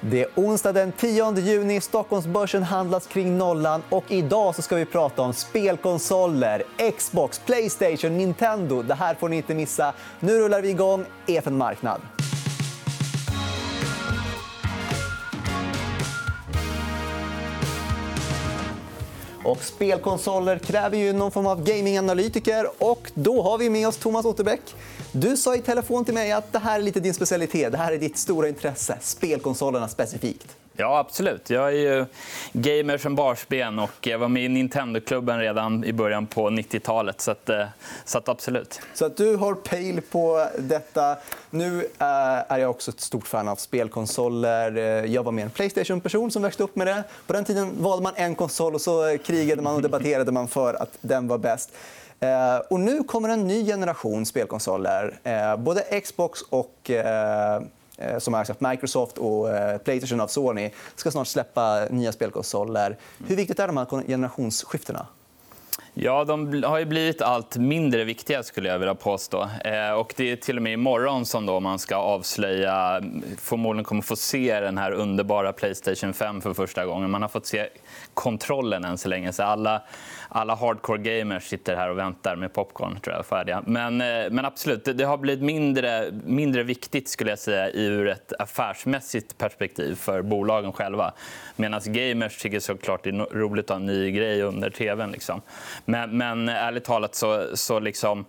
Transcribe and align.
Det 0.00 0.22
är 0.22 0.28
onsdag 0.34 0.72
den 0.72 0.92
10 0.92 1.38
juni. 1.38 1.80
Stockholmsbörsen 1.80 2.62
handlas 2.62 3.06
kring 3.06 3.38
nollan. 3.38 3.82
Och 3.88 4.04
idag 4.08 4.54
så 4.54 4.62
ska 4.62 4.76
vi 4.76 4.84
prata 4.84 5.22
om 5.22 5.32
spelkonsoler, 5.32 6.62
Xbox, 6.96 7.38
Playstation, 7.38 8.18
Nintendo. 8.18 8.82
Det 8.82 8.94
här 8.94 9.14
får 9.14 9.28
ni 9.28 9.36
inte 9.36 9.54
missa. 9.54 9.92
Nu 10.20 10.38
rullar 10.38 10.62
vi 10.62 10.70
igång 10.70 11.04
EFN 11.26 11.56
Marknad. 11.56 12.00
Och 19.44 19.62
spelkonsoler 19.62 20.58
kräver 20.58 20.96
ju 20.96 21.12
någon 21.12 21.30
form 21.30 21.46
av 21.46 21.64
gaminganalytiker. 21.64 22.66
Och 22.78 23.10
då 23.14 23.42
har 23.42 23.58
vi 23.58 23.70
med 23.70 23.88
oss 23.88 23.96
Thomas 23.96 24.24
Otterbäck. 24.24 24.74
Du 25.12 25.36
sa 25.36 25.56
i 25.56 25.60
telefon 25.60 26.04
till 26.04 26.14
mig 26.14 26.32
att 26.32 26.52
det 26.52 26.58
här 26.58 26.78
är 26.78 26.82
lite 26.82 27.00
din 27.00 27.14
specialitet. 27.14 27.72
Det 27.72 27.78
här 27.78 27.92
är 27.92 27.98
ditt 27.98 28.18
stora 28.18 28.48
intresse, 28.48 28.98
spelkonsolerna 29.00 29.88
specifikt. 29.88 30.56
Ja, 30.76 30.98
absolut. 30.98 31.50
Jag 31.50 31.68
är 31.68 31.72
ju 31.72 32.06
gamer 32.52 32.98
från 32.98 33.14
barnsben 33.14 33.78
och 33.78 34.06
jag 34.06 34.18
var 34.18 34.28
med 34.28 34.44
i 34.44 34.48
Nintendo-klubben 34.48 35.38
redan 35.40 35.84
i 35.84 35.92
början 35.92 36.26
på 36.26 36.50
90-talet. 36.50 37.20
Så, 37.20 37.30
att, 37.30 37.48
eh, 37.48 37.66
så 38.04 38.18
att 38.18 38.28
absolut. 38.28 38.80
Så 38.94 39.04
att 39.04 39.16
du 39.16 39.36
har 39.36 39.54
pejl 39.54 40.00
på 40.00 40.46
detta. 40.58 41.16
Nu 41.50 41.78
eh, 41.80 42.52
är 42.52 42.58
jag 42.58 42.70
också 42.70 42.90
ett 42.90 43.00
stort 43.00 43.26
fan 43.26 43.48
av 43.48 43.56
spelkonsoler. 43.56 44.76
Eh, 44.76 45.12
jag 45.12 45.22
var 45.22 45.32
med 45.32 45.44
en 45.44 45.50
Playstation-person 45.50 46.30
som 46.30 46.42
växte 46.42 46.62
upp 46.62 46.76
med 46.76 46.86
det. 46.86 47.04
På 47.26 47.32
den 47.32 47.44
tiden 47.44 47.82
valde 47.82 48.02
man 48.02 48.12
en 48.16 48.34
konsol 48.34 48.74
och 48.74 48.80
så 48.80 49.18
krigade 49.24 49.62
man 49.62 49.74
och 49.74 49.82
debatterade 49.82 50.32
man 50.32 50.48
för 50.48 50.74
att 50.74 50.98
den 51.00 51.28
var 51.28 51.38
bäst. 51.38 51.70
Eh, 52.20 52.56
och 52.70 52.80
nu 52.80 53.02
kommer 53.02 53.28
en 53.28 53.46
ny 53.46 53.66
generation 53.66 54.26
spelkonsoler. 54.26 55.20
Eh, 55.22 55.56
både 55.56 56.00
Xbox 56.00 56.42
och 56.42 56.90
eh, 56.90 57.62
eh, 57.96 58.18
som 58.18 58.34
ägs 58.34 58.50
av 58.50 58.56
Microsoft 58.58 59.18
och 59.18 59.48
Playstation 59.84 60.20
av 60.20 60.26
Sony 60.28 60.70
ska 60.94 61.10
snart 61.10 61.26
släppa 61.26 61.84
nya 61.90 62.12
spelkonsoler. 62.12 62.96
Hur 63.26 63.36
viktigt 63.36 63.58
är 63.58 63.66
de 63.66 63.76
här 63.76 64.06
generationsskiftena? 64.06 65.06
Ja, 66.00 66.24
de 66.24 66.62
har 66.62 66.78
ju 66.78 66.84
blivit 66.84 67.22
allt 67.22 67.56
mindre 67.56 68.04
viktiga, 68.04 68.42
skulle 68.42 68.68
jag 68.68 68.78
vilja 68.78 68.94
påstå. 68.94 69.48
Eh, 69.64 69.90
och 69.90 70.14
det 70.16 70.32
är 70.32 70.36
till 70.36 70.56
och 70.56 70.62
med 70.62 70.72
imorgon 70.72 71.26
som 71.26 71.46
då 71.46 71.60
man 71.60 71.78
ska 71.78 71.96
avslöja... 71.96 73.02
Förmodligen 73.38 73.84
kommer 73.84 74.02
få 74.02 74.16
se 74.16 74.60
den 74.60 74.78
här 74.78 74.92
underbara 74.92 75.52
Playstation 75.52 76.14
5 76.14 76.40
för 76.40 76.54
första 76.54 76.86
gången. 76.86 77.10
Man 77.10 77.22
har 77.22 77.28
fått 77.28 77.46
se 77.46 77.68
kontrollen 78.14 78.84
än 78.84 78.98
så 78.98 79.08
länge. 79.08 79.32
Så 79.32 79.42
alla, 79.42 79.82
alla 80.28 80.54
hardcore 80.54 80.98
gamers 80.98 81.48
sitter 81.48 81.76
här 81.76 81.90
och 81.90 81.98
väntar 81.98 82.36
med 82.36 82.52
popcorn. 82.52 83.00
Tror 83.00 83.16
jag, 83.16 83.26
färdiga. 83.26 83.62
Men, 83.66 84.00
eh, 84.00 84.30
men 84.30 84.44
absolut, 84.44 84.84
det, 84.84 84.92
det 84.92 85.04
har 85.04 85.18
blivit 85.18 85.44
mindre, 85.44 86.10
mindre 86.24 86.62
viktigt 86.62 87.08
skulle 87.08 87.30
jag 87.30 87.38
säga, 87.38 87.70
ur 87.70 88.08
ett 88.08 88.32
affärsmässigt 88.38 89.38
perspektiv 89.38 89.94
för 89.94 90.22
bolagen 90.22 90.72
själva. 90.72 91.12
Medan 91.56 91.80
gamers 91.84 92.38
tycker 92.38 92.60
såklart 92.60 93.04
det 93.04 93.10
är 93.10 93.38
roligt 93.38 93.64
att 93.64 93.70
ha 93.70 93.76
en 93.76 93.86
ny 93.86 94.10
grej 94.10 94.42
under 94.42 94.70
tvn. 94.70 95.10
Liksom. 95.10 95.42
Men, 95.88 96.16
men 96.16 96.48
ärligt 96.48 96.84
talat 96.84 97.14
så, 97.14 97.56
så 97.56 97.80
liksom... 97.80 98.24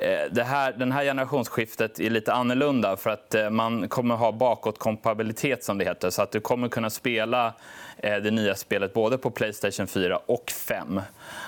Eh, 0.00 0.32
det 0.32 0.42
här, 0.42 0.72
den 0.72 0.92
här 0.92 1.04
generationsskiftet 1.04 2.00
är 2.00 2.10
lite 2.10 2.32
annorlunda. 2.32 2.96
för 2.96 3.10
att 3.10 3.34
eh, 3.34 3.50
Man 3.50 3.88
kommer 3.88 4.14
ha 4.14 4.32
bakåtkompatibilitet. 4.32 5.64
Som 5.64 5.78
det 5.78 5.84
heter, 5.84 6.10
så 6.10 6.22
att 6.22 6.30
du 6.30 6.40
kommer 6.40 6.68
kunna 6.68 6.90
spela 6.90 7.54
eh, 7.96 8.16
det 8.16 8.30
nya 8.30 8.54
spelet 8.54 8.92
både 8.92 9.18
på 9.18 9.30
Playstation 9.30 9.86
4 9.86 10.20
och 10.26 10.50
5. 10.50 11.00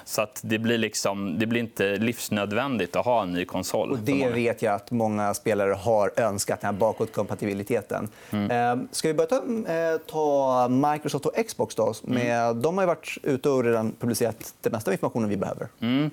Så 0.05 0.23
att 0.23 0.41
det, 0.45 0.59
blir 0.59 0.79
liksom, 0.79 1.39
det 1.39 1.47
blir 1.47 1.61
inte 1.61 1.97
livsnödvändigt 1.97 2.97
att 2.97 3.05
ha 3.05 3.23
en 3.23 3.33
ny 3.33 3.45
konsol. 3.45 3.91
Och 3.91 3.99
det 3.99 4.29
vet 4.29 4.63
jag 4.63 4.75
att 4.75 4.91
många 4.91 5.35
spelare 5.35 5.73
har 5.73 6.13
önskat, 6.17 6.61
den 6.61 6.75
här 6.75 6.81
bakåtkompatibiliteten. 6.81 8.09
Mm. 8.31 8.89
Ska 8.93 9.09
vi 9.09 9.15
börja 9.15 9.29
ta, 9.29 9.43
ta 10.07 10.69
Microsoft 10.69 11.27
och 11.27 11.47
Xbox? 11.47 11.75
Då? 11.75 11.95
Med, 12.03 12.43
mm. 12.43 12.63
De 12.63 12.79
har 12.79 12.87
varit 12.87 13.19
ute 13.23 13.49
och 13.49 13.65
redan 13.65 13.93
publicerat 14.01 14.55
den 14.61 14.73
mesta 14.73 14.93
informationen 14.93 15.29
vi 15.29 15.37
behöver. 15.37 15.69
Mm. 15.81 16.11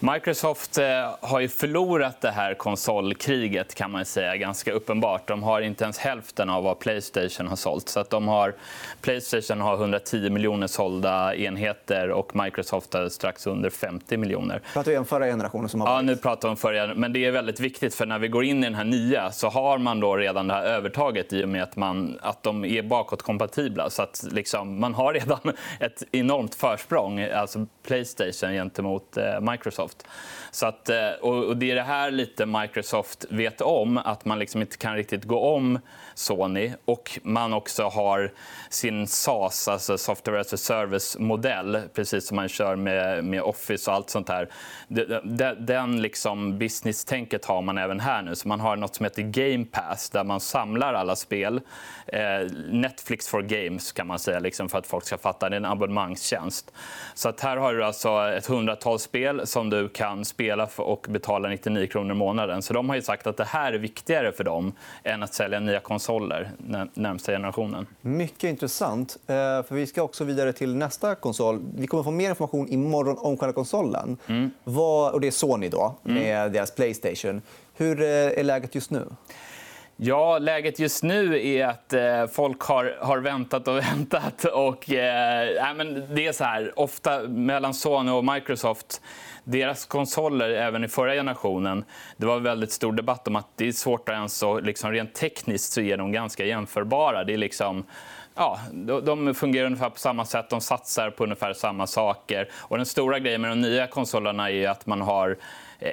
Microsoft 0.00 0.78
har 1.20 1.40
ju 1.40 1.48
förlorat 1.48 1.79
förlorat 1.80 2.20
det 2.20 2.30
här 2.30 2.54
konsolkriget 2.54 3.74
kan 3.74 3.90
man 3.90 4.04
säga 4.04 4.36
ganska 4.36 4.72
uppenbart. 4.72 5.28
De 5.28 5.42
har 5.42 5.60
inte 5.60 5.84
ens 5.84 5.98
hälften 5.98 6.50
av 6.50 6.64
vad 6.64 6.78
Playstation 6.78 7.46
har 7.46 7.56
sålt. 7.56 7.88
Så 7.88 8.00
att 8.00 8.10
de 8.10 8.28
har, 8.28 8.54
Playstation 9.00 9.60
har 9.60 9.74
110 9.74 10.30
miljoner 10.30 10.66
sålda 10.66 11.34
enheter 11.34 12.10
och 12.10 12.36
Microsoft 12.36 12.94
har 12.94 13.08
strax 13.08 13.46
under 13.46 13.70
50 13.70 14.16
miljoner. 14.16 14.60
Pratar 14.72 14.90
vi 14.90 14.98
om 14.98 15.04
förra 15.04 15.26
generationen? 15.26 15.68
Som 15.68 15.80
har 15.80 15.88
Ja, 15.88 16.02
nu 16.02 16.16
pratar 16.16 16.48
vi 16.48 16.50
om 16.50 16.56
förra 16.56 16.94
Men 16.94 17.12
det 17.12 17.24
är 17.24 17.30
väldigt 17.30 17.60
viktigt. 17.60 17.94
för 17.94 18.06
När 18.06 18.18
vi 18.18 18.28
går 18.28 18.44
in 18.44 18.58
i 18.58 18.62
den 18.62 18.74
här 18.74 18.84
nya 18.84 19.30
så 19.30 19.48
har 19.48 19.78
man 19.78 20.00
då 20.00 20.16
redan 20.16 20.48
det 20.48 20.54
här 20.54 20.64
övertaget 20.64 21.32
i 21.32 21.44
och 21.44 21.48
med 21.48 21.62
att, 21.62 21.76
man, 21.76 22.18
att 22.22 22.42
de 22.42 22.64
är 22.64 22.82
bakåtkompatibla. 22.82 23.90
Så 23.90 24.02
att 24.02 24.24
liksom, 24.30 24.80
man 24.80 24.94
har 24.94 25.12
redan 25.12 25.40
ett 25.80 26.02
enormt 26.12 26.54
försprång, 26.54 27.20
alltså 27.20 27.66
Playstation 27.82 28.52
gentemot 28.52 29.16
eh, 29.16 29.40
Microsoft. 29.40 30.06
Så 30.50 30.66
att, 30.66 30.88
eh, 30.88 31.10
och 31.20 31.56
det 31.60 31.70
är 31.70 31.74
det 31.74 31.82
här 31.82 32.10
lite 32.10 32.46
Microsoft 32.46 33.24
vet 33.30 33.60
om, 33.60 33.98
att 33.98 34.24
man 34.24 34.38
liksom 34.38 34.60
inte 34.60 34.76
kan 34.76 34.96
riktigt 34.96 35.24
gå 35.24 35.40
om 35.40 35.78
Sony. 36.14 36.72
Och 36.84 37.18
man 37.22 37.52
också 37.52 37.82
har 37.82 38.32
sin 38.70 39.06
SAS, 39.06 39.68
alltså 39.68 39.98
Software 39.98 40.40
as 40.40 40.52
a 40.52 40.56
Service-modell 40.56 41.80
precis 41.94 42.26
som 42.26 42.36
man 42.36 42.48
kör 42.48 42.76
med, 42.76 43.24
med 43.24 43.42
Office 43.42 43.90
och 43.90 43.96
allt 43.96 44.10
sånt 44.10 44.28
här. 44.28 44.48
Den 45.66 46.02
liksom 46.02 46.58
business-tänket 46.58 47.44
har 47.44 47.62
man 47.62 47.78
även 47.78 48.00
här 48.00 48.22
nu. 48.22 48.34
Så 48.34 48.48
man 48.48 48.60
har 48.60 48.76
nåt 48.76 48.94
som 48.94 49.04
heter 49.04 49.22
Game 49.22 49.64
Pass 49.64 50.10
där 50.10 50.24
man 50.24 50.40
samlar 50.40 50.94
alla 50.94 51.16
spel. 51.16 51.60
Eh, 52.06 52.20
Netflix 52.70 53.28
for 53.28 53.42
Games 53.42 53.92
kan 53.92 54.06
man 54.06 54.18
säga 54.18 54.38
liksom 54.38 54.68
för 54.68 54.78
att 54.78 54.86
folk 54.86 55.04
ska 55.04 55.18
fatta. 55.18 55.48
Det 55.48 55.56
är 55.56 55.60
en 55.60 55.64
abonnemangstjänst. 55.64 56.72
Så 57.14 57.28
att 57.28 57.40
här 57.40 57.56
har 57.56 57.74
du 57.74 57.84
alltså 57.84 58.28
ett 58.28 58.46
hundratal 58.46 58.98
spel 58.98 59.46
som 59.46 59.70
du 59.70 59.88
kan 59.88 60.24
spela 60.24 60.68
och 60.76 61.06
betala 61.08 61.49
99 61.50 61.86
kronor 61.86 62.14
i 62.14 62.18
månaden. 62.18 62.62
Så 62.62 62.72
de 62.72 62.88
har 62.88 63.00
sagt 63.00 63.26
att 63.26 63.36
det 63.36 63.44
här 63.44 63.72
är 63.72 63.78
viktigare 63.78 64.32
för 64.32 64.44
dem 64.44 64.72
än 65.04 65.22
att 65.22 65.34
sälja 65.34 65.60
nya 65.60 65.80
konsoler 65.80 66.50
närmsta 66.94 67.32
generationen. 67.32 67.86
Mycket 68.00 68.44
intressant. 68.44 69.16
Eh, 69.26 69.34
för 69.34 69.74
vi 69.74 69.86
ska 69.86 70.02
också 70.02 70.24
vidare 70.24 70.52
till 70.52 70.76
nästa 70.76 71.14
konsol. 71.14 71.60
Vi 71.74 71.86
kommer 71.86 72.02
få 72.02 72.10
mer 72.10 72.30
information 72.30 72.68
imorgon 72.68 73.16
om 73.18 73.36
själva 73.36 73.52
konsolen. 73.52 74.16
Mm. 74.26 74.50
Vad, 74.64 75.12
och 75.12 75.20
det 75.20 75.26
är 75.26 75.30
Sony 75.30 75.68
då, 75.68 75.94
mm. 76.04 76.22
med 76.22 76.40
mm. 76.40 76.52
deras 76.52 76.74
Playstation. 76.74 77.42
Hur 77.74 78.00
eh, 78.00 78.08
är 78.08 78.44
läget 78.44 78.74
just 78.74 78.90
nu? 78.90 79.06
Ja, 80.02 80.38
läget 80.38 80.78
just 80.78 81.02
nu 81.02 81.46
är 81.46 81.66
att 81.66 81.92
eh, 81.92 82.26
folk 82.26 82.60
har, 82.60 82.96
har 83.00 83.18
väntat 83.18 83.68
och 83.68 83.76
väntat. 83.92 84.44
Och, 84.44 84.90
eh, 84.90 85.74
men 85.76 86.14
det 86.14 86.26
är 86.26 86.32
så 86.32 86.44
här, 86.44 86.78
ofta 86.78 87.22
mellan 87.22 87.74
Sony 87.74 88.10
och 88.10 88.24
Microsoft 88.24 89.00
deras 89.44 89.86
konsoler, 89.86 90.50
även 90.50 90.84
i 90.84 90.88
förra 90.88 91.14
generationen, 91.14 91.84
det 92.16 92.26
var 92.26 92.40
väldigt 92.40 92.72
stor 92.72 92.92
debatt 92.92 93.28
om 93.28 93.36
att 93.36 93.46
det 93.56 93.68
är 93.68 93.72
svårt 93.72 94.08
att 94.08 94.14
ens... 94.14 94.42
Liksom, 94.62 94.92
rent 94.92 95.14
tekniskt 95.14 95.72
så 95.72 95.80
är 95.80 95.96
de 95.96 96.12
ganska 96.12 96.44
jämförbara. 96.44 97.24
Det 97.24 97.32
är 97.32 97.38
liksom... 97.38 97.84
Ja, 98.34 98.58
de 99.02 99.34
fungerar 99.34 99.66
ungefär 99.66 99.90
på 99.90 99.98
samma 99.98 100.24
sätt. 100.24 100.50
De 100.50 100.60
satsar 100.60 101.10
på 101.10 101.24
ungefär 101.24 101.52
samma 101.52 101.86
saker. 101.86 102.48
Och 102.54 102.76
den 102.76 102.86
stora 102.86 103.18
grejen 103.18 103.40
med 103.40 103.50
de 103.50 103.60
nya 103.60 103.86
konsolerna 103.86 104.50
är 104.50 104.68
att 104.68 104.86
man 104.86 105.00
har 105.00 105.36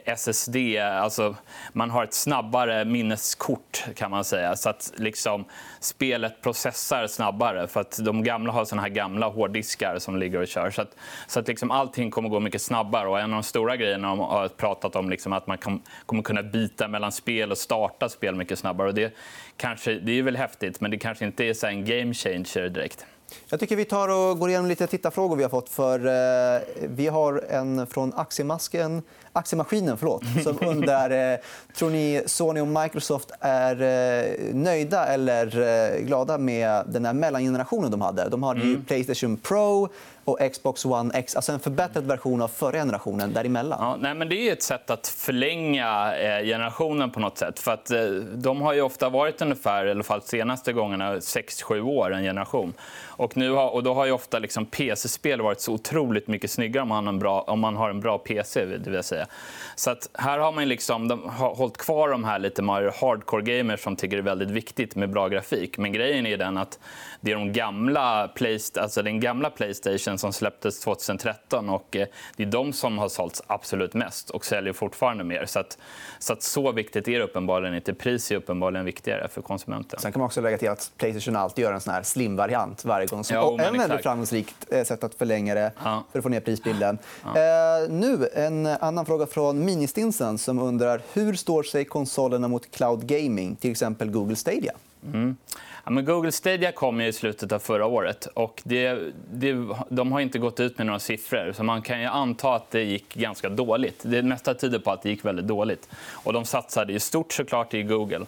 SSD, 0.06 0.56
alltså 0.78 1.36
man 1.74 1.90
har 1.90 2.04
ett 2.04 2.14
snabbare 2.14 2.86
minneskort 2.86 3.86
kan 3.96 4.12
man 4.12 4.24
säga. 4.24 4.56
Så 4.56 4.70
att 4.70 4.94
liksom, 4.96 5.46
spelet 5.80 6.42
processar 6.42 7.08
snabbare. 7.08 7.68
För 7.68 7.82
att 7.82 8.00
De 8.06 8.24
gamla 8.24 8.54
har 8.54 8.66
såna 8.66 8.82
här 8.82 8.90
gamla 8.90 9.28
hårddiskar 9.28 10.00
som 10.00 10.18
ligger 10.18 10.42
och 10.42 10.48
kör. 10.48 10.72
Så 10.72 10.82
att, 10.82 10.96
så 11.28 11.40
att 11.40 11.48
liksom 11.48 11.72
allting 11.72 12.12
kommer 12.12 12.30
gå 12.30 12.40
mycket 12.40 12.62
snabbare. 12.62 13.08
Och 13.08 13.20
en 13.20 13.34
av 13.34 13.42
de 13.42 13.44
stora 13.44 13.76
grejerna 13.76 14.08
de 14.08 14.20
har 14.20 14.48
pratat 14.48 14.96
om 14.96 15.10
liksom 15.10 15.34
att 15.34 15.48
man 15.48 15.58
kan, 15.58 15.82
kommer 16.06 16.24
kunna 16.24 16.44
byta 16.44 16.88
mellan 16.88 17.12
spel 17.12 17.52
och 17.52 17.58
starta 17.58 18.10
spel 18.10 18.36
mycket 18.36 18.60
snabbare. 18.60 18.88
Och 18.88 18.94
det, 18.94 19.14
kanske, 19.58 19.94
det 19.94 20.12
är 20.12 20.24
väl 20.24 20.38
häftigt, 20.38 20.82
men 20.82 20.92
det 20.92 20.98
kanske 20.98 21.26
inte 21.26 21.46
är 21.46 21.54
så 21.54 21.68
en 21.68 21.86
game 21.86 22.14
changer 22.14 22.70
direkt. 22.70 23.06
Jag 23.50 23.60
tycker 23.60 23.76
vi 23.76 23.86
tar 23.86 24.10
och 24.10 24.40
går 24.40 24.50
igenom 24.50 24.68
lite 24.68 24.88
tittarfrågor 24.88 25.36
vi 25.36 25.44
har 25.44 25.50
fått. 25.50 25.70
För, 25.70 26.06
eh, 26.06 26.62
vi 26.88 27.08
har 27.08 27.44
en 27.50 27.88
från 27.88 28.14
Aktiemasken, 28.16 29.04
Aktiemaskinen 29.38 29.98
förlåt, 29.98 30.24
som 30.44 30.58
undrar 30.62 31.34
eh, 31.34 31.40
tror 31.76 31.90
ni 31.90 32.24
Sony 32.26 32.62
och 32.62 32.68
Microsoft 32.68 33.32
är 33.40 33.82
eh, 33.82 34.56
nöjda 34.56 35.06
eller 35.06 35.60
eh, 35.60 36.00
glada 36.00 36.38
med 36.38 36.84
den 36.88 37.06
här 37.06 37.14
mellangenerationen 37.14 37.92
de 37.92 38.02
hade. 38.02 38.30
De 38.30 38.44
hade 38.44 38.60
ju 38.60 38.70
mm. 38.70 38.86
Playstation 38.86 39.38
Pro 39.38 39.90
och 40.24 40.40
Xbox 40.54 40.86
One 40.86 41.14
X. 41.14 41.36
Alltså 41.36 41.52
en 41.52 41.60
förbättrad 41.60 42.06
version 42.06 42.42
av 42.42 42.48
förra 42.48 42.72
generationen 42.72 43.34
däremellan. 43.34 43.80
Ja, 43.82 43.98
nej, 44.00 44.16
men 44.16 44.30
det 44.30 44.36
är 44.36 44.54
ett 44.54 44.64
sätt 44.64 44.90
att 44.90 45.08
förlänga 45.08 46.14
generationen 46.44 47.12
på 47.12 47.20
något 47.20 47.38
sätt. 47.38 47.60
För 47.60 47.72
att, 47.72 47.92
de 48.34 48.62
har 48.62 48.74
ju 48.74 48.82
ofta 48.82 49.10
varit 49.10 49.42
ungefär, 49.42 49.86
i 49.86 49.92
alla 49.92 50.04
fall 50.04 50.22
senaste 50.22 50.74
gångerna, 50.74 51.16
6-7 51.16 51.82
år 51.82 52.14
en 52.14 52.24
generation. 52.24 52.74
Och, 53.18 53.38
nu 53.38 53.52
har, 53.52 53.70
och 53.70 53.84
då 53.84 53.94
har 53.94 54.06
ju 54.06 54.12
ofta 54.12 54.40
liksom 54.40 54.66
PC-spel 54.66 55.42
varit 55.42 55.62
så 55.62 55.74
otroligt 55.74 56.28
mycket 56.28 56.52
snyggare 56.52 56.82
om 56.82 56.90
man 56.90 57.06
har 57.06 57.14
en 57.14 57.20
bra, 57.20 57.42
om 57.42 57.60
man 57.60 57.76
har 57.76 57.90
en 57.90 58.00
bra 58.00 58.18
PC. 58.18 58.66
Det 58.66 58.90
vill 58.90 59.04
säga. 59.04 59.28
Så 59.76 59.92
att 59.92 60.10
här 60.14 60.40
har 60.40 60.52
man 60.52 60.68
liksom, 60.68 61.08
de 61.08 61.30
har 61.30 61.56
hållit 61.56 61.78
kvar 61.78 62.10
de 62.10 62.24
här 62.24 62.40
lite 62.40 62.62
mer 62.62 62.94
hardcore 63.02 63.58
gamers 63.58 63.80
som 63.80 63.96
tycker 63.96 64.18
det 64.18 64.22
är 64.22 64.24
väldigt 64.24 64.52
viktigt 64.52 64.96
med 64.96 65.10
bra 65.10 65.28
grafik. 65.28 65.78
Men 65.78 65.94
grejen 65.94 66.26
är 66.26 66.38
den 66.38 66.58
att 66.58 66.80
det 67.22 67.32
är 67.32 67.36
de 67.36 67.54
gamla 67.54 68.28
Playst 68.28 68.78
alltså 68.78 69.02
den 69.02 69.20
gamla 69.20 69.50
Playstation 69.50 70.18
som 70.18 70.34
släpptes 70.34 70.80
2013 70.80 71.70
och 71.70 71.96
eh, 71.96 72.08
det 72.36 72.44
är 72.44 72.48
de 72.48 72.74
som 72.74 72.98
har 72.98 73.10
sålts 73.10 73.44
absolut 73.48 73.94
mest 73.94 74.30
och 74.30 74.46
säljer 74.46 74.74
fortfarande 74.74 75.24
mer. 75.24 75.46
Så, 75.46 75.60
att, 75.60 75.78
så, 76.20 76.34
att 76.34 76.44
så 76.44 76.72
viktigt 76.72 77.08
är 77.08 77.20
det 77.20 77.24
uppenbarligen 77.24 77.76
inte. 77.76 77.94
Pris 77.94 78.32
är 78.32 78.36
uppenbarligen 78.36 78.86
viktigare 78.86 79.28
för 79.28 79.42
konsumenten. 79.42 80.00
Sen 80.00 80.12
kan 80.12 80.20
man 80.20 80.26
också 80.26 80.42
lägga 80.42 80.58
till 80.58 80.70
att 80.70 80.92
Playstation 80.98 81.36
alltid 81.36 81.64
gör 81.64 81.74
en 81.74 81.82
sån 81.82 81.94
här 81.94 82.04
slim-variant 82.04 82.86
varje 82.86 83.07
gång. 83.10 83.24
Som 83.24 83.36
jo, 83.36 83.58
en 83.60 83.78
väldigt 83.78 84.04
framgångsrikt 84.04 84.66
eh, 84.72 84.84
sätt 84.84 85.04
att 85.04 85.16
förlänga 85.16 85.56
det 85.56 85.72
ja. 85.84 86.04
för 86.12 86.20
att 86.20 86.24
få 86.24 86.30
ner 86.30 86.40
prisbilden. 86.40 86.98
Ja. 87.24 87.30
Eh, 87.30 87.90
nu 87.90 88.30
en 88.34 88.66
annan 88.66 89.06
fråga 89.06 89.26
från 89.26 89.66
Ministinsen 89.66 90.38
som 90.38 90.60
undrar 90.60 91.02
hur 91.14 91.34
står 91.34 91.64
sig 91.64 91.86
konsolerna 91.86 92.48
mot 92.48 92.72
cloud 92.72 93.08
gaming, 93.08 93.56
till 93.56 93.72
exempel 93.72 94.12
Google 94.12 94.36
Stadia? 94.36 94.74
Mm. 95.06 95.38
Ja, 95.88 95.92
men 95.92 96.06
Google 96.06 96.32
Stadia 96.32 96.72
kom 96.72 97.02
i 97.02 97.14
slutet 97.14 97.52
av 97.52 97.60
förra 97.60 97.86
året. 97.86 98.26
och 98.26 98.62
det, 98.64 99.00
det, 99.32 99.56
De 99.90 100.12
har 100.12 100.20
inte 100.20 100.40
gått 100.40 100.60
ut 100.60 100.78
med 100.78 100.88
några 100.88 101.00
siffror. 101.00 101.52
så 101.52 101.64
Man 101.64 101.82
kan 101.82 102.02
ju 102.02 102.06
anta 102.06 102.56
att 102.56 102.72
det 102.72 102.84
gick 102.84 103.14
ganska 103.14 103.50
dåligt. 103.50 104.02
Det 104.04 104.24
mesta 104.24 104.54
tyder 104.54 104.80
på 104.80 104.92
att 104.92 105.02
det 105.02 105.10
gick 105.10 105.26
väldigt 105.26 105.48
dåligt. 105.48 105.90
Och 106.14 106.34
de 106.34 106.46
satsade 106.46 106.94
ju 106.94 107.00
stort 107.00 107.34
såklart 107.34 107.74
i 107.74 107.84
Google. 107.84 108.26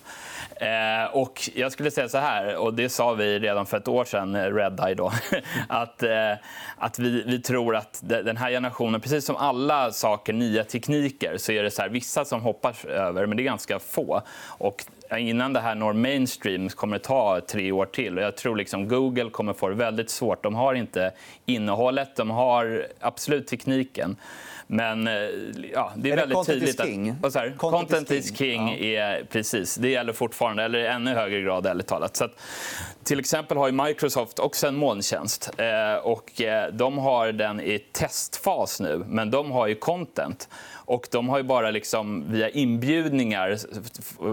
Eh, 0.55 1.15
och 1.15 1.49
jag 1.55 1.71
skulle 1.71 1.91
säga 1.91 2.09
så 2.09 2.17
här, 2.17 2.55
och 2.55 2.73
det 2.73 2.89
sa 2.89 3.13
vi 3.13 3.39
redan 3.39 3.65
för 3.65 3.77
ett 3.77 3.87
år 3.87 4.05
sedan, 4.05 4.35
eh, 4.35 4.53
Redeye, 4.53 4.95
då, 4.95 5.11
att, 5.67 6.03
eh, 6.03 6.33
att 6.77 6.99
vi, 6.99 7.23
vi 7.25 7.41
tror 7.41 7.75
att 7.75 7.99
den 8.03 8.37
här 8.37 8.51
generationen, 8.51 9.01
precis 9.01 9.25
som 9.25 9.35
alla 9.35 9.91
saker, 9.91 10.33
nya 10.33 10.63
tekniker, 10.63 11.37
så 11.37 11.51
är 11.51 11.63
det 11.63 11.71
så 11.71 11.81
här, 11.81 11.89
vissa 11.89 12.25
som 12.25 12.41
hoppar 12.41 12.87
över, 12.87 13.25
men 13.25 13.37
det 13.37 13.43
är 13.43 13.45
ganska 13.45 13.79
få. 13.79 14.21
Och 14.47 14.85
innan 15.17 15.53
det 15.53 15.59
här 15.59 15.75
når 15.75 15.93
mainstream 15.93 16.69
kommer 16.69 16.97
det 16.97 17.03
ta 17.03 17.41
tre 17.41 17.71
år 17.71 17.85
till. 17.85 18.17
Och 18.17 18.23
jag 18.23 18.37
tror 18.37 18.55
liksom 18.55 18.87
Google 18.87 19.29
kommer 19.29 19.53
få 19.53 19.69
det 19.69 19.75
väldigt 19.75 20.09
svårt. 20.09 20.43
De 20.43 20.55
har 20.55 20.73
inte 20.73 21.11
innehållet, 21.45 22.15
de 22.15 22.29
har 22.29 22.87
absolut 22.99 23.47
tekniken. 23.47 24.15
Men 24.71 25.07
eh, 25.07 25.13
ja, 25.73 25.91
det 25.95 26.09
är, 26.09 26.13
är 26.13 26.17
väldigt 26.17 26.35
content 26.35 26.59
tydligt. 26.59 26.79
Is 26.79 26.85
king? 26.85 27.09
Att, 27.09 27.33
content, 27.33 27.57
content 27.59 28.11
is 28.11 28.37
king. 28.37 28.67
Ja. 28.69 28.75
är, 28.75 29.23
precis, 29.23 29.75
det 29.75 29.89
gäller 29.89 30.13
fortfarande, 30.13 30.63
eller 30.63 30.79
i 30.79 30.87
ännu 30.87 31.13
högre 31.13 31.41
grad. 31.41 31.65
Ärligt 31.65 31.87
talat. 31.87 32.15
Så 32.15 32.25
att, 32.25 32.41
till 33.03 33.19
exempel 33.19 33.57
har 33.57 33.87
Microsoft 33.87 34.39
också 34.39 34.67
en 34.67 34.75
molntjänst. 34.75 35.51
Eh, 35.57 35.95
och, 36.03 36.41
eh, 36.41 36.73
de 36.73 36.97
har 36.97 37.31
den 37.31 37.61
i 37.61 37.79
testfas 37.79 38.79
nu, 38.79 39.03
men 39.07 39.31
de 39.31 39.51
har 39.51 39.67
ju 39.67 39.75
content. 39.75 40.49
Och 40.89 41.07
de 41.11 41.29
har 41.29 41.37
ju 41.37 41.43
bara 41.43 41.71
liksom, 41.71 42.31
via 42.31 42.49
inbjudningar 42.49 43.57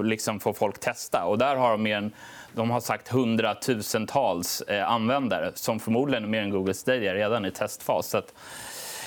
liksom 0.02 0.40
får 0.40 0.52
folk 0.52 0.78
testa. 0.78 1.24
Och 1.24 1.38
där 1.38 1.56
har 1.56 1.70
de 1.70 1.82
mer 1.82 1.96
än 1.96 2.12
de 2.52 2.70
har 2.70 2.80
sagt 2.80 3.08
hundratusentals 3.08 4.60
eh, 4.60 4.90
användare 4.90 5.52
som 5.54 5.80
förmodligen 5.80 6.24
är 6.24 6.28
mer 6.28 6.42
än 6.42 6.50
Google 6.50 6.74
Stadia 6.74 7.14
redan 7.14 7.44
i 7.44 7.50
testfas. 7.50 8.06
Så 8.08 8.18
att 8.18 8.34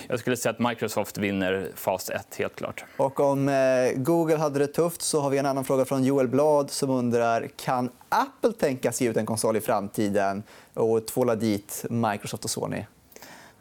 jag 0.07 0.19
skulle 0.19 0.37
säga 0.37 0.51
att 0.51 0.59
Microsoft 0.59 1.17
vinner 1.17 1.71
fas 1.75 2.09
1, 2.09 2.35
helt 2.35 2.55
klart. 2.55 2.85
Och 2.97 3.19
om 3.19 3.49
eh, 3.49 3.55
Google 3.95 4.37
hade 4.37 4.59
det 4.59 4.67
tufft 4.67 5.01
så 5.01 5.21
har 5.21 5.29
vi 5.29 5.37
en 5.37 5.45
annan 5.45 5.65
fråga 5.65 5.85
från 5.85 6.03
Joel 6.03 6.27
Blad 6.27 6.71
som 6.71 6.89
undrar 6.89 7.47
kan 7.47 7.89
Apple 8.09 8.53
tänkas 8.53 9.01
ge 9.01 9.09
ut 9.09 9.17
en 9.17 9.25
konsol 9.25 9.57
i 9.57 9.61
framtiden 9.61 10.43
och 10.73 11.07
tvåla 11.07 11.35
dit 11.35 11.85
Microsoft 11.89 12.43
och 12.43 12.49
Sony? 12.49 12.85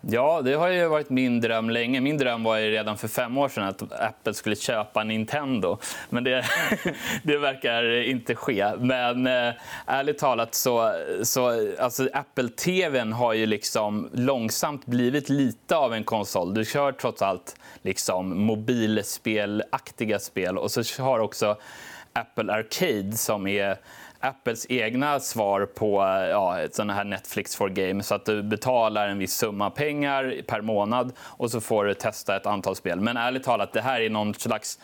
Ja, 0.00 0.42
det 0.42 0.54
har 0.54 0.68
ju 0.68 0.88
varit 0.88 1.10
min 1.10 1.40
dröm 1.40 1.70
länge. 1.70 2.00
Min 2.00 2.18
dröm 2.18 2.42
var 2.42 2.56
ju 2.56 2.70
redan 2.70 2.98
för 2.98 3.08
fem 3.08 3.38
år 3.38 3.48
sedan 3.48 3.64
att 3.64 3.82
Apple 3.92 4.34
skulle 4.34 4.56
köpa 4.56 5.04
Nintendo. 5.04 5.78
Men 6.10 6.24
det, 6.24 6.44
det 7.22 7.38
verkar 7.38 8.02
inte 8.02 8.34
ske. 8.34 8.72
Men 8.78 9.26
eh, 9.26 9.52
ärligt 9.86 10.18
talat 10.18 10.54
så... 10.54 10.92
så 11.22 11.72
alltså 11.78 12.08
Apple 12.12 12.48
TV 12.48 13.00
har 13.00 13.32
ju 13.32 13.46
liksom 13.46 14.10
långsamt 14.12 14.86
blivit 14.86 15.28
lite 15.28 15.76
av 15.76 15.94
en 15.94 16.04
konsol. 16.04 16.54
Du 16.54 16.64
kör 16.64 16.92
trots 16.92 17.22
allt 17.22 17.56
liksom 17.82 18.42
mobilspelaktiga 18.42 20.18
spel. 20.18 20.58
Och 20.58 20.70
så 20.70 21.02
har 21.02 21.18
också 21.18 21.56
Apple 22.12 22.52
Arcade 22.52 23.12
som 23.12 23.46
är 23.46 23.78
Apples 24.20 24.66
egna 24.68 25.20
svar 25.20 25.66
på 25.66 25.96
ja, 26.30 26.58
såna 26.70 26.94
här 26.94 27.04
Netflix 27.04 27.56
for 27.56 27.68
Games. 27.68 28.06
Så 28.06 28.14
att 28.14 28.24
du 28.24 28.42
betalar 28.42 29.08
en 29.08 29.18
viss 29.18 29.34
summa 29.34 29.70
pengar 29.70 30.42
per 30.46 30.60
månad 30.60 31.12
och 31.20 31.50
så 31.50 31.60
får 31.60 31.84
du 31.84 31.94
testa 31.94 32.36
ett 32.36 32.46
antal 32.46 32.76
spel. 32.76 33.00
Men 33.00 33.16
ärligt 33.16 33.44
talat, 33.44 33.72
det 33.72 33.80
här 33.80 34.00
är 34.00 34.10
någon 34.10 34.34
slags 34.34 34.78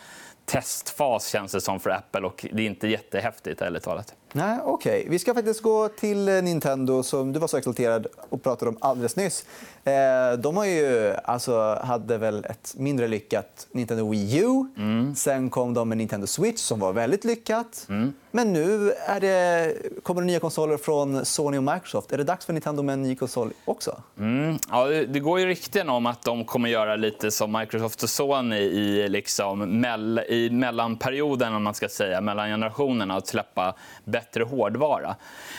testfas 0.45 1.27
känns 1.27 1.51
det 1.51 1.61
som 1.61 1.79
för 1.79 1.89
Apple 1.89 2.21
och 2.21 2.45
det 2.51 2.61
är 2.61 2.65
inte 2.65 2.87
jättehäftigt 2.87 3.61
ärligt 3.61 3.83
talat. 3.83 4.15
Nej, 4.35 4.59
okay. 4.65 5.05
Vi 5.09 5.19
ska 5.19 5.33
faktiskt 5.33 5.61
gå 5.61 5.87
till 5.87 6.25
Nintendo 6.25 7.03
som 7.03 7.33
du 7.33 7.39
var 7.39 7.47
så 7.47 7.57
exalterad 7.57 8.07
och 8.29 8.43
pratade 8.43 8.69
om 8.69 8.77
alldeles 8.81 9.15
nyss. 9.15 9.45
Eh, 9.83 10.39
de 10.39 10.57
har 10.57 10.65
ju, 10.65 11.13
alltså, 11.23 11.79
hade 11.83 12.17
väl 12.17 12.45
ett 12.45 12.75
mindre 12.77 13.07
lyckat 13.07 13.67
Nintendo 13.71 14.09
Wii 14.09 14.37
U. 14.37 14.65
Mm. 14.77 15.15
Sen 15.15 15.49
kom 15.49 15.73
de 15.73 15.89
med 15.89 15.97
Nintendo 15.97 16.27
Switch 16.27 16.61
som 16.61 16.79
var 16.79 16.93
väldigt 16.93 17.23
lyckat. 17.23 17.85
Mm. 17.89 18.13
Men 18.31 18.53
nu 18.53 18.91
är 18.91 19.19
det, 19.19 19.73
kommer 20.03 20.21
det 20.21 20.27
nya 20.27 20.39
konsoler 20.39 20.77
från 20.77 21.25
Sony 21.25 21.57
och 21.57 21.63
Microsoft. 21.63 22.11
Är 22.11 22.17
det 22.17 22.23
dags 22.23 22.45
för 22.45 22.53
Nintendo 22.53 22.83
med 22.83 22.93
en 22.93 23.01
ny 23.01 23.15
konsol 23.15 23.53
också? 23.65 24.01
Mm. 24.19 24.57
Ja, 24.69 24.85
det 24.85 25.19
går 25.19 25.39
ju 25.39 25.45
rykten 25.45 25.89
om 25.89 26.05
att 26.05 26.21
de 26.21 26.45
kommer 26.45 26.69
göra 26.69 26.95
lite 26.95 27.31
som 27.31 27.51
Microsoft 27.51 28.03
och 28.03 28.09
Sony 28.09 28.57
i, 28.57 29.09
liksom, 29.09 29.59
mell 29.59 30.21
i 30.29 30.49
mellanperioden, 30.49 31.55
om 31.55 31.63
man 31.63 31.73
ska 31.73 31.89
säga, 31.89 32.21
mellan 32.21 32.47
generationerna 32.47 33.17
och 33.17 33.27
släppa 33.27 33.75
bättre 34.25 34.43
hårdvara. 34.43 35.15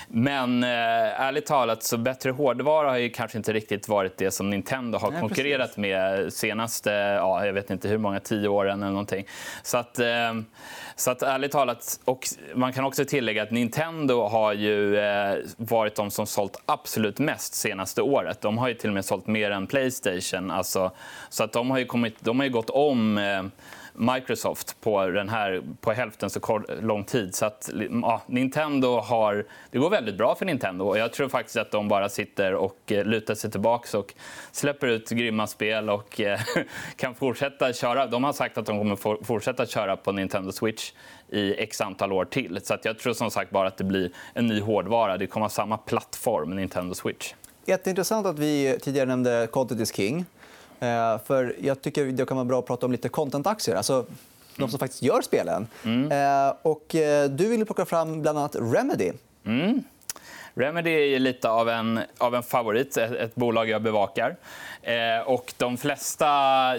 Men 0.08 0.62
eh, 0.62 0.68
ärligt 1.20 1.46
talat, 1.46 1.82
så 1.82 1.96
bättre 1.98 2.30
hårdvara 2.30 2.90
har 2.90 2.96
ju 2.96 3.10
kanske 3.10 3.38
inte 3.38 3.52
riktigt 3.52 3.88
varit 3.88 4.16
det 4.16 4.30
som 4.30 4.50
Nintendo 4.50 4.98
har 4.98 5.10
Nej, 5.10 5.20
konkurrerat 5.20 5.68
precis. 5.68 5.76
med 5.76 6.32
senaste 6.32 6.90
ja, 6.90 7.46
jag 7.46 7.52
vet 7.52 7.70
inte 7.70 7.88
hur 7.88 7.98
många, 7.98 8.20
tio 8.20 8.48
åren 8.48 8.82
eller 8.82 8.92
någonting. 8.92 9.26
Så 9.62 9.78
att, 9.78 9.98
eh, 9.98 10.34
så 10.96 11.10
att 11.10 11.22
ärligt 11.22 11.52
talat, 11.52 12.00
och 12.04 12.28
man 12.54 12.72
kan 12.72 12.84
också 12.84 13.04
tillägga 13.04 13.42
att 13.42 13.50
Nintendo 13.50 14.22
har 14.22 14.52
ju 14.52 14.98
eh, 14.98 15.36
varit 15.56 15.94
de 15.94 16.10
som 16.10 16.26
sålt 16.26 16.62
absolut 16.66 17.18
mest 17.18 17.54
senaste 17.54 18.02
året. 18.02 18.40
De 18.40 18.58
har 18.58 18.68
ju 18.68 18.74
till 18.74 18.90
och 18.90 18.94
med 18.94 19.04
sålt 19.04 19.26
mer 19.26 19.50
än 19.50 19.66
Playstation. 19.66 20.50
Alltså, 20.50 20.90
så 21.28 21.44
att 21.44 21.52
de 21.52 21.70
har 21.70 21.78
ju, 21.78 21.84
kommit, 21.84 22.16
de 22.20 22.38
har 22.38 22.46
ju 22.46 22.52
gått 22.52 22.70
om 22.70 23.18
eh, 23.18 23.42
Microsoft 23.98 24.81
på, 24.81 25.06
den 25.06 25.28
här, 25.28 25.62
på 25.81 25.93
hälften 25.93 26.31
så 26.31 26.40
kort, 26.40 26.62
lång 26.82 27.04
tid. 27.04 27.34
Så 27.34 27.46
att, 27.46 27.70
ja, 28.02 28.22
Nintendo 28.26 28.98
har, 28.98 29.46
det 29.70 29.78
går 29.78 29.90
väldigt 29.90 30.16
bra 30.16 30.34
för 30.34 30.46
Nintendo. 30.46 30.84
Och 30.84 30.98
jag 30.98 31.12
tror 31.12 31.28
faktiskt 31.28 31.56
att 31.56 31.70
de 31.70 31.88
bara 31.88 32.08
sitter 32.08 32.54
och 32.54 32.92
eh, 32.92 33.04
lutar 33.04 33.35
sig 33.35 33.50
tillbaka 33.50 33.99
och 33.99 34.14
släpper 34.52 34.87
ut 34.87 35.11
grymma 35.11 35.47
spel 35.47 35.90
och 35.90 36.21
eh, 36.21 36.40
kan 36.97 37.14
fortsätta 37.14 37.73
köra. 37.73 38.06
De 38.06 38.25
har 38.25 38.32
sagt 38.32 38.59
att 38.59 38.66
de 38.66 38.78
kommer 38.78 39.25
fortsätta 39.25 39.66
köra 39.66 39.97
på 39.97 40.12
Nintendo 40.12 40.52
Switch 40.52 40.92
i 41.28 41.54
x 41.54 41.80
antal 41.80 42.12
år 42.12 42.25
till. 42.25 42.61
Så 42.62 42.75
att 42.75 42.85
jag 42.85 42.99
tror 42.99 43.12
som 43.12 43.30
sagt 43.30 43.50
bara 43.50 43.68
att 43.68 43.76
det 43.76 43.85
blir 43.85 44.11
en 44.35 44.47
ny 44.47 44.61
hårdvara. 44.61 45.16
Det 45.16 45.26
kommer 45.26 45.44
ha 45.44 45.50
samma 45.50 45.76
plattform, 45.76 46.50
Nintendo 46.50 46.94
Switch. 46.94 47.35
Jätteintressant 47.68 48.26
att 48.26 48.38
vi 48.38 48.78
tidigare 48.82 49.06
nämnde 49.06 49.49
Content 49.50 49.80
is 49.80 49.94
King. 49.94 50.25
Eh, 50.80 51.18
för 51.25 51.56
jag 51.61 51.83
tycker 51.83 52.04
det 52.04 52.26
kan 52.26 52.37
vara 52.37 52.45
bra 52.45 52.59
att 52.59 52.66
prata 52.66 52.87
om 52.87 52.92
lite 52.92 53.09
contentaktier. 53.09 53.76
Alltså 53.76 54.06
de 54.56 54.71
som 54.71 54.78
faktiskt 54.78 55.02
gör 55.02 55.23
spelen. 55.23 55.66
Mm. 55.85 56.12
Eh, 56.12 56.54
och 56.62 56.95
eh, 56.95 57.30
du 57.30 57.49
vill 57.49 57.66
plocka 57.66 57.85
fram 57.85 58.23
bland 58.23 58.38
annat 58.38 58.56
Remedy. 58.56 59.12
Mm. 59.47 59.83
Remedy 60.54 61.14
är 61.14 61.18
lite 61.18 61.49
av 61.49 61.68
en, 61.68 62.00
av 62.18 62.35
en 62.35 62.42
favorit, 62.42 62.97
ett, 62.97 63.12
ett 63.12 63.35
bolag 63.35 63.68
jag 63.68 63.83
bevakar. 63.83 64.37
Eh, 64.83 65.21
och 65.26 65.54
de 65.56 65.76
flesta 65.76 66.26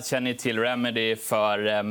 känner 0.03 0.33
till 0.33 0.59
Remedy 0.59 1.15
för 1.15 1.67
eh, 1.67 1.83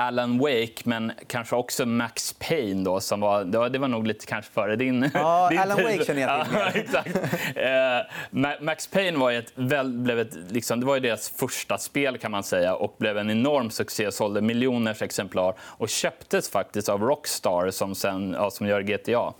Alan 0.00 0.38
Wake, 0.38 0.82
men 0.84 1.12
kanske 1.26 1.56
också 1.56 1.86
Max 1.86 2.32
Payne. 2.32 2.84
Då, 2.84 3.00
som 3.00 3.20
var, 3.20 3.44
det 3.68 3.78
var 3.78 3.88
nog 3.88 4.06
lite 4.06 4.26
kanske 4.26 4.52
före 4.52 4.76
din, 4.76 5.10
ja, 5.14 5.48
din 5.50 5.58
Alan 5.58 5.76
tid. 5.76 5.86
Wake 5.86 6.04
känner 6.04 6.20
jag 6.22 6.46
till. 6.46 6.56
Ja, 6.58 6.68
exakt. 6.74 7.16
Eh, 7.56 8.60
Max 8.60 8.86
Payne 8.86 9.18
var 9.18 9.32
ett, 9.32 9.52
väl, 9.54 9.92
blev 9.92 10.18
ett, 10.18 10.34
liksom, 10.50 10.80
det 10.80 10.86
var 10.86 11.00
deras 11.00 11.30
första 11.30 11.78
spel 11.78 12.18
kan 12.18 12.30
man 12.30 12.42
säga 12.42 12.74
och 12.74 12.96
blev 12.98 13.18
en 13.18 13.30
enorm 13.30 13.70
succé. 13.70 14.12
Sålde 14.12 14.40
miljoners 14.40 15.02
exemplar 15.02 15.54
och 15.60 15.88
köptes 15.88 16.50
faktiskt 16.50 16.88
av 16.88 17.02
Rockstar 17.02 17.70
som, 17.70 17.94
sen, 17.94 18.32
ja, 18.38 18.50
som 18.50 18.66
gör 18.66 18.82
GTA. 18.82 19.32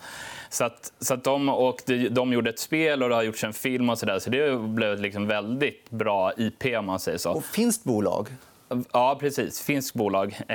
Så, 0.51 0.65
att, 0.65 0.93
så 1.01 1.15
att 1.15 1.25
de, 1.25 1.49
och 1.49 1.81
de, 1.87 2.09
de 2.09 2.33
gjorde 2.33 2.51
ett 2.51 2.59
spel 2.59 3.03
och 3.03 3.09
det 3.09 3.15
har 3.15 3.23
gjorts 3.23 3.45
en 3.45 3.53
film 3.53 3.91
och 3.91 3.99
så 3.99 4.07
där. 4.07 4.19
Så 4.19 4.31
det 4.31 4.59
blev 4.59 5.01
liksom 5.01 5.27
väldigt 5.27 5.91
bra 5.91 6.33
IP 6.37 6.65
om 6.79 6.87
man 6.87 6.99
säger 6.99 7.19
så. 7.19 7.33
Och 7.33 7.45
finskt 7.45 7.85
bolag? 7.85 8.29
Ja, 8.93 9.17
precis. 9.21 9.61
Finskt 9.61 9.95
bolag. 9.95 10.41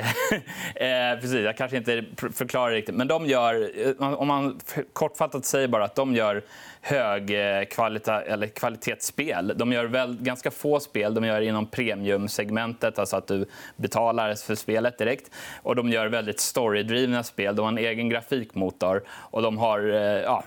eh, 0.75 1.19
precis. 1.21 1.45
Jag 1.45 1.57
kanske 1.57 1.77
inte 1.77 2.03
förklarar 2.33 2.73
riktigt. 2.73 2.95
Men 2.95 3.07
de 3.07 3.25
gör, 3.25 3.71
eh, 3.87 4.13
om 4.13 4.27
man 4.27 4.59
kortfattat 4.93 5.45
säger 5.45 5.67
bara 5.67 5.83
att 5.83 5.95
de 5.95 6.15
gör 6.15 6.43
hög 6.81 7.31
eh, 7.31 7.65
kvalita, 7.65 8.21
eller 8.21 8.47
kvalitetsspel. 8.47 9.53
De 9.55 9.71
gör 9.71 9.85
väl, 9.85 10.17
ganska 10.21 10.51
få 10.51 10.79
spel. 10.79 11.13
De 11.13 11.23
gör 11.23 11.41
inom 11.41 11.65
premiumsegmentet, 11.65 12.99
alltså 12.99 13.15
att 13.15 13.27
du 13.27 13.45
betalar 13.75 14.35
för 14.35 14.55
spelet 14.55 14.97
direkt. 14.97 15.31
Och 15.63 15.75
de 15.75 15.89
gör 15.89 16.07
väldigt 16.07 16.39
storydrivna 16.39 17.23
spel. 17.23 17.55
De 17.55 17.61
har 17.61 17.71
en 17.71 17.77
egen 17.77 18.09
grafikmotor. 18.09 19.03
Och 19.09 19.41
de 19.41 19.57
har 19.57 19.79
eh, 19.79 20.21
ja, 20.21 20.43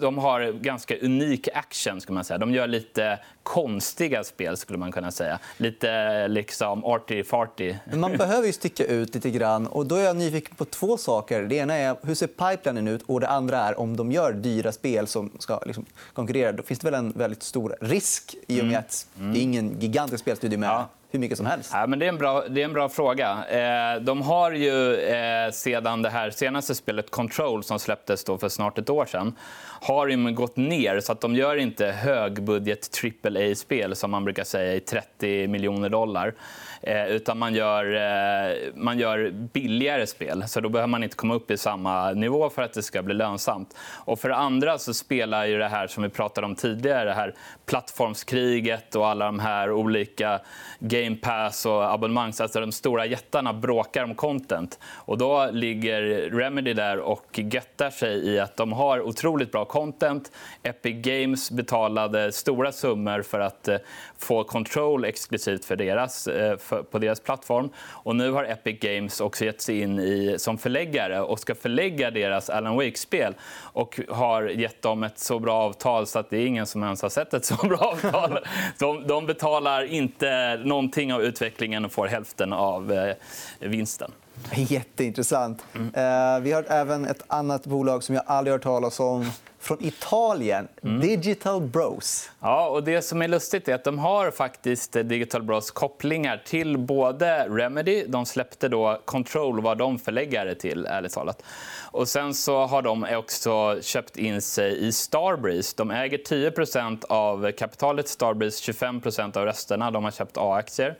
de 0.00 0.18
har 0.18 0.52
ganska 0.52 0.98
unik 0.98 1.48
action. 1.54 2.00
Skulle 2.00 2.14
man 2.14 2.24
säga. 2.24 2.38
De 2.38 2.50
gör 2.50 2.66
lite 2.66 3.18
konstiga 3.42 4.24
spel. 4.24 4.56
skulle 4.56 4.78
man 4.78 4.92
kunna 4.92 5.10
säga. 5.10 5.38
Lite 5.56 6.28
liksom 6.28 6.84
arty-farty. 6.84 7.76
Man 7.96 8.16
behöver 8.16 8.46
ju 8.46 8.52
sticka 8.52 8.84
ut 8.84 9.14
lite 9.14 9.30
grann. 9.30 9.66
Och 9.66 9.86
då 9.86 9.94
är 9.94 10.04
jag 10.04 10.16
nyfiken 10.16 10.56
på 10.56 10.64
två 10.64 10.96
saker. 10.96 11.42
Det 11.42 11.54
ena 11.54 11.74
är 11.74 11.96
hur 12.02 12.14
ser 12.14 12.26
pipelinen 12.26 12.88
ut 12.88 13.02
och 13.02 13.20
det 13.20 13.28
andra 13.28 13.58
är 13.58 13.80
om 13.80 13.96
de 13.96 14.12
gör 14.12 14.32
dyra 14.32 14.72
spel 14.72 15.06
som 15.06 15.30
ska 15.38 15.60
liksom 15.66 15.84
konkurrera. 16.12 16.52
Då 16.52 16.62
finns 16.62 16.80
det 16.80 16.90
väl 16.90 16.94
en 16.94 17.12
väldigt 17.12 17.42
stor 17.42 17.76
risk 17.80 18.34
i 18.46 18.60
och 18.60 18.64
med 18.64 18.72
mm. 18.72 18.78
att 18.78 19.06
det 19.14 19.38
är 19.38 19.42
ingen 19.42 19.80
gigantisk 19.80 20.20
spelstudio 20.20 20.58
med 20.58 20.68
ja 20.68 20.88
hur 21.16 21.20
mycket 21.20 21.36
som 21.36 21.46
helst? 21.46 21.70
Ja, 21.72 21.86
men 21.86 21.98
det, 21.98 22.04
är 22.04 22.08
en 22.08 22.18
bra, 22.18 22.44
det 22.48 22.60
är 22.60 22.64
en 22.64 22.72
bra 22.72 22.88
fråga. 22.88 23.44
Eh, 23.48 24.00
de 24.00 24.22
har 24.22 24.52
ju 24.52 24.94
eh, 24.94 25.50
sedan 25.50 26.02
det 26.02 26.10
här 26.10 26.30
senaste 26.30 26.74
spelet 26.74 27.10
Control 27.10 27.64
som 27.64 27.78
släpptes 27.78 28.24
då 28.24 28.38
för 28.38 28.48
snart 28.48 28.78
ett 28.78 28.90
år 28.90 29.06
sedan 29.06 29.36
har 29.80 30.06
ju 30.06 30.32
gått 30.32 30.56
ner 30.56 31.00
så 31.00 31.12
att 31.12 31.20
de 31.20 31.34
gör 31.34 31.56
inte 31.56 31.86
högbudget 31.86 32.90
AAA-spel 33.24 33.96
som 33.96 34.10
man 34.10 34.24
brukar 34.24 34.44
säga 34.44 34.74
i 34.74 34.80
30 34.80 35.48
miljoner 35.48 35.88
dollar. 35.88 36.34
Eh, 36.82 37.06
utan 37.06 37.38
man 37.38 37.54
gör, 37.54 37.94
eh, 37.94 38.56
man 38.74 38.98
gör 38.98 39.30
billigare 39.30 40.06
spel. 40.06 40.44
Så 40.48 40.60
då 40.60 40.68
behöver 40.68 40.88
man 40.88 41.02
inte 41.02 41.16
komma 41.16 41.34
upp 41.34 41.50
i 41.50 41.56
samma 41.56 42.12
nivå 42.12 42.50
för 42.50 42.62
att 42.62 42.72
det 42.72 42.82
ska 42.82 43.02
bli 43.02 43.14
lönsamt. 43.14 43.76
Och 44.04 44.18
för 44.20 44.28
det 44.28 44.36
andra 44.36 44.78
så 44.78 44.94
spelar 44.94 45.46
ju 45.46 45.58
det 45.58 45.68
här 45.68 45.86
som 45.86 46.02
vi 46.02 46.08
pratade 46.08 46.46
om 46.46 46.54
tidigare, 46.54 47.04
det 47.04 47.14
här 47.14 47.34
plattformskriget 47.66 48.94
och 48.94 49.06
alla 49.08 49.24
de 49.24 49.38
här 49.38 49.72
olika 49.72 50.40
Game 50.78 51.05
Pass 51.14 51.66
och 51.66 51.92
abonnemangs... 51.92 52.40
Alltså 52.40 52.60
de 52.60 52.72
stora 52.72 53.06
jättarna 53.06 53.52
bråkar 53.52 54.04
om 54.04 54.14
content. 54.14 54.78
Och 54.94 55.18
då 55.18 55.48
ligger 55.52 56.02
Remedy 56.30 56.72
där 56.72 56.98
och 56.98 57.26
göttar 57.34 57.90
sig 57.90 58.26
i 58.28 58.40
att 58.40 58.56
de 58.56 58.72
har 58.72 59.00
otroligt 59.00 59.52
bra 59.52 59.64
content. 59.64 60.32
Epic 60.62 60.96
Games 61.02 61.50
betalade 61.50 62.32
stora 62.32 62.72
summor 62.72 63.22
för 63.22 63.40
att 63.40 63.68
eh, 63.68 63.76
få 64.18 64.44
Control 64.44 65.04
exklusivt 65.04 65.64
för 65.64 65.76
deras, 65.76 66.26
eh, 66.26 66.58
för, 66.58 66.82
på 66.82 66.98
deras 66.98 67.20
plattform. 67.20 67.70
Och 67.78 68.16
nu 68.16 68.30
har 68.30 68.44
Epic 68.44 68.80
Games 68.80 69.20
också 69.20 69.44
gett 69.44 69.60
sig 69.60 69.80
in 69.80 69.98
i, 69.98 70.34
som 70.38 70.58
förläggare 70.58 71.20
och 71.20 71.38
ska 71.38 71.54
förlägga 71.54 72.10
deras 72.10 72.50
Alan 72.50 72.76
Wake-spel 72.76 73.34
och 73.72 74.00
har 74.08 74.42
gett 74.42 74.82
dem 74.82 75.02
ett 75.02 75.18
så 75.18 75.38
bra 75.38 75.54
avtal 75.54 76.06
så 76.06 76.18
att 76.18 76.30
det 76.30 76.36
är 76.38 76.46
ingen 76.46 76.66
som 76.66 76.82
ens 76.82 77.02
har 77.02 77.08
sett 77.08 77.34
ett 77.34 77.44
så 77.44 77.66
bra 77.66 77.78
avtal. 77.78 78.38
De, 78.78 79.06
de 79.06 79.26
betalar 79.26 79.82
inte 79.82 80.56
någonting 80.86 81.12
av 81.12 81.22
utvecklingen 81.22 81.84
och 81.84 81.92
får 81.92 82.06
hälften 82.06 82.52
av 82.52 82.92
eh, 82.92 83.14
vinsten. 83.60 84.12
Jätteintressant. 84.54 85.62
Mm. 85.74 86.42
Vi 86.42 86.52
har 86.52 86.64
även 86.68 87.04
ett 87.04 87.22
annat 87.26 87.66
bolag 87.66 88.02
som 88.02 88.14
jag 88.14 88.24
aldrig 88.26 88.52
hört 88.52 88.62
talas 88.62 89.00
om 89.00 89.30
från 89.66 89.84
Italien, 89.84 90.68
mm. 90.82 91.00
Digital 91.00 91.60
Bros. 91.60 92.30
Ja, 92.40 92.68
och 92.68 92.84
det 92.84 93.02
som 93.02 93.22
är 93.22 93.28
lustigt 93.28 93.68
är 93.68 93.74
att 93.74 93.84
de 93.84 93.98
har 93.98 94.30
faktiskt 94.30 94.92
Digital 94.92 95.42
Bros 95.42 95.70
kopplingar 95.70 96.42
till 96.46 96.78
både 96.78 97.48
Remedy, 97.48 98.04
de 98.08 98.26
släppte 98.26 98.68
då 98.68 99.02
Control, 99.04 99.60
var 99.60 99.74
de 99.74 99.98
förläggare 99.98 100.54
till, 100.54 100.86
ärligt 100.86 101.12
talat. 101.12 101.42
Och 101.90 102.08
sen 102.08 102.34
så 102.34 102.66
har 102.66 102.82
de 102.82 103.06
också 103.12 103.78
köpt 103.82 104.16
in 104.16 104.42
sig 104.42 104.86
i 104.86 104.92
Starbreeze. 104.92 105.74
De 105.76 105.90
äger 105.90 106.18
10% 106.18 107.04
av 107.08 107.52
kapitalet 107.52 108.08
Starbreeze, 108.08 108.72
25% 108.72 109.36
av 109.36 109.44
rösterna. 109.44 109.90
De 109.90 110.04
har 110.04 110.10
köpt 110.10 110.36
A-aktier. 110.36 110.96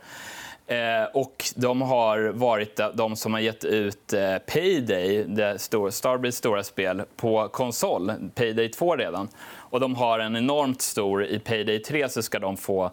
Eh, 0.67 1.05
och 1.13 1.45
de 1.57 1.83
har 1.83 2.29
varit 2.29 2.81
de 2.95 3.17
som 3.17 3.33
har 3.33 3.41
gett 3.41 3.65
ut 3.65 4.13
eh, 4.13 4.39
Payday, 4.39 5.25
det 5.25 5.59
stor, 5.59 5.91
Starbreeze 5.91 6.39
stora 6.39 6.63
spel, 6.65 7.03
på 7.17 7.49
konsol. 7.49 8.13
Payday 8.35 8.69
2 8.69 8.97
redan. 8.97 9.29
Och 9.55 9.81
de 9.81 9.95
har 9.95 10.19
en 10.19 10.37
enormt 10.37 10.83
stor... 10.83 11.25
I 11.25 11.39
Payday 11.39 11.79
3 11.79 12.09
så 12.09 12.23
ska 12.23 12.39
de 12.39 12.57
få 12.57 12.91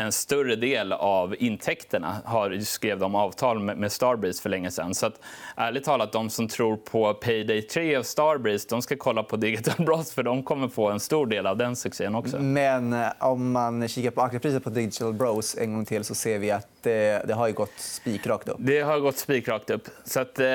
en 0.00 0.12
större 0.12 0.56
del 0.56 0.92
av 0.92 1.36
intäkterna 1.38 2.16
har, 2.24 2.60
skrev 2.60 2.98
de 2.98 3.14
avtal 3.14 3.58
med, 3.58 3.92
Starbreeze 3.92 4.42
för 4.42 4.50
länge 4.50 4.70
sedan. 4.70 4.94
Så 4.94 5.06
att, 5.06 5.20
ärligt 5.56 5.84
talat, 5.84 6.12
de 6.12 6.30
som 6.30 6.48
tror 6.48 6.76
på 6.76 7.14
Payday 7.14 7.62
3 7.62 7.98
och 7.98 8.06
Starbreeze 8.06 8.66
de 8.70 8.82
ska 8.82 8.96
kolla 8.96 9.22
på 9.22 9.36
Digital 9.36 9.86
Bros 9.86 10.12
för 10.12 10.22
de 10.22 10.42
kommer 10.42 10.68
få 10.68 10.90
en 10.90 11.00
stor 11.00 11.26
del 11.26 11.46
av 11.46 11.56
den 11.56 11.76
succén 11.76 12.14
också. 12.14 12.38
Men 12.38 12.92
eh, 12.92 13.08
om 13.18 13.52
man 13.52 13.88
kikar 13.88 14.10
på 14.10 14.22
aktiepriset 14.22 14.64
på 14.64 14.70
Digital 14.70 15.12
Bros 15.12 15.56
en 15.58 15.74
gång 15.74 15.84
till 15.84 16.04
så 16.04 16.14
ser 16.14 16.38
vi 16.38 16.50
att 16.50 16.68
det, 16.82 17.24
det 17.28 17.34
har 17.34 17.50
gått 17.50 17.72
spikrakt 17.76 18.48
upp. 18.48 18.56
Det 18.58 18.80
har 18.80 19.00
gått 19.00 19.16
spikrakt 19.16 19.70
upp. 19.70 19.88
Så 20.04 20.20
att, 20.20 20.38
eh, 20.38 20.46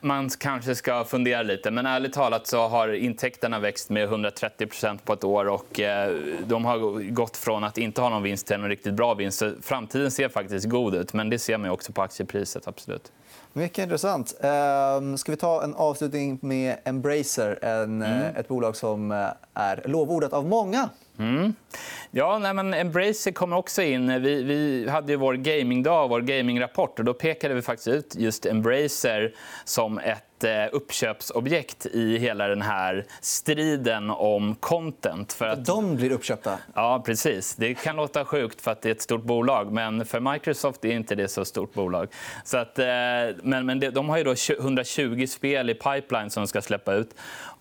man 0.00 0.30
kanske 0.30 0.74
ska 0.74 1.04
fundera 1.04 1.42
lite. 1.42 1.70
Men 1.70 1.86
ärligt 1.86 2.12
talat 2.12 2.46
så 2.46 2.68
har 2.68 2.88
intäkterna 2.94 3.58
växt 3.58 3.90
med 3.90 4.08
130% 4.08 4.98
på 5.04 5.12
ett 5.12 5.24
år. 5.24 5.48
och 5.48 5.80
eh, 5.80 6.14
De 6.44 6.64
har 6.64 7.10
gått 7.10 7.36
från 7.36 7.64
att 7.64 7.78
inte 7.78 8.00
ha 8.00 8.08
någon 8.08 8.22
vinst 8.22 8.46
till 8.46 8.56
en 8.56 8.68
riktigt 8.68 8.89
bra 8.92 9.14
vinst. 9.14 9.38
Så 9.38 9.52
framtiden 9.62 10.10
ser 10.10 10.28
faktiskt 10.28 10.68
god 10.68 10.94
ut, 10.94 11.12
men 11.12 11.30
det 11.30 11.38
ser 11.38 11.58
man 11.58 11.70
också 11.70 11.92
på 11.92 12.02
aktiepriset. 12.02 12.68
absolut. 12.68 13.12
Mycket 13.52 13.78
intressant. 13.82 14.34
Ehm, 14.40 15.18
ska 15.18 15.32
vi 15.32 15.36
ta 15.36 15.62
en 15.62 15.74
avslutning 15.74 16.38
med 16.42 16.76
Embracer, 16.84 17.58
en, 17.62 18.02
mm. 18.02 18.22
Eh, 18.22 18.36
ett 18.36 18.48
bolag 18.48 18.76
som 18.76 19.12
eh, 19.12 19.28
är 19.54 19.82
lovordat 19.84 20.32
av 20.32 20.46
många. 20.46 20.88
Mm. 21.18 21.54
Ja, 22.10 22.38
nej, 22.38 22.54
men 22.54 22.74
Embracer 22.74 23.32
kommer 23.32 23.56
också 23.56 23.82
in. 23.82 24.22
Vi, 24.22 24.42
vi 24.42 24.88
hade 24.88 25.12
ju 25.12 25.16
vår 25.16 25.34
gamingdag, 25.34 26.08
vår 26.08 26.20
gamingrapport. 26.20 26.98
Och 26.98 27.04
då 27.04 27.14
pekade 27.14 27.54
vi 27.54 27.62
faktiskt 27.62 27.88
ut 27.88 28.14
just 28.14 28.46
Embracer 28.46 29.34
som 29.64 29.98
ett 29.98 30.24
eh, 30.44 30.66
uppköpsobjekt 30.72 31.86
i 31.86 32.18
hela 32.18 32.48
den 32.48 32.62
här 32.62 33.06
striden 33.20 34.10
om 34.10 34.54
content. 34.54 35.32
För 35.32 35.46
att... 35.46 35.64
De 35.64 35.96
blir 35.96 36.12
uppköpta? 36.12 36.58
Ja, 36.74 37.02
precis. 37.06 37.54
Det 37.54 37.74
kan 37.74 37.96
låta 37.96 38.24
sjukt 38.24 38.60
för 38.60 38.70
att 38.70 38.82
det 38.82 38.88
är 38.88 38.92
ett 38.92 39.02
stort 39.02 39.22
bolag, 39.22 39.72
men 39.72 40.06
för 40.06 40.20
Microsoft 40.32 40.84
är 40.84 40.92
inte 40.92 41.14
det 41.14 41.28
så 41.28 41.44
stort 41.44 41.74
bolag. 41.74 42.08
Så 42.44 42.56
att, 42.56 42.78
eh, 42.78 42.84
men 43.42 43.66
men 43.66 43.80
de 43.80 44.08
har 44.08 44.18
ju 44.18 44.24
då 44.24 44.34
120 44.58 45.26
spel 45.26 45.70
i 45.70 45.74
pipeline 45.74 46.30
som 46.30 46.42
de 46.42 46.46
ska 46.46 46.62
släppa 46.62 46.94
ut. 46.94 47.14